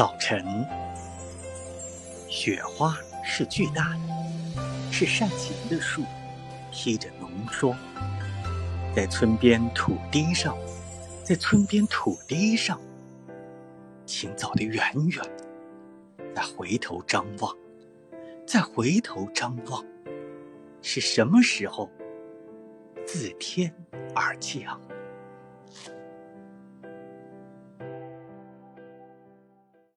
[0.00, 0.66] 早晨，
[2.26, 6.04] 雪花是巨大的，是扇形的树，
[6.72, 7.76] 披着浓霜，
[8.96, 10.56] 在村边土地上，
[11.22, 12.80] 在村边土地上，
[14.06, 15.22] 请走得远远，
[16.34, 17.54] 再回头张望，
[18.46, 19.84] 再回头张望，
[20.80, 21.90] 是什么时候？
[23.04, 23.70] 自天
[24.14, 24.80] 而降？